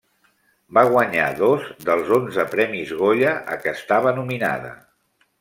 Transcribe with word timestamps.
Va 0.77 0.83
guanyar 0.93 1.27
dos 1.41 1.67
dels 1.89 2.09
onze 2.17 2.47
Premis 2.55 2.95
Goya 3.03 3.35
a 3.57 3.59
què 3.67 3.75
estava 3.75 4.17
nominada. 4.23 4.75